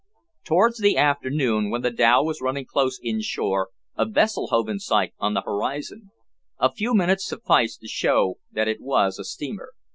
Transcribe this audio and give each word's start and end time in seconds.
Towards 0.43 0.79
the 0.79 0.97
afternoon, 0.97 1.69
while 1.69 1.79
the 1.81 1.91
dhow 1.91 2.23
was 2.23 2.41
running 2.41 2.65
close 2.65 2.99
in 2.99 3.21
shore, 3.21 3.69
a 3.95 4.03
vessel 4.03 4.47
hove 4.47 4.67
in 4.67 4.79
sight 4.79 5.13
on 5.19 5.35
the 5.35 5.41
horizon. 5.41 6.09
A 6.57 6.71
few 6.71 6.95
minutes 6.95 7.23
sufficed 7.27 7.81
to 7.81 7.87
show 7.87 8.39
that 8.51 8.67
it 8.67 8.81
was 8.81 9.19
a 9.19 9.23
steamer. 9.23 9.73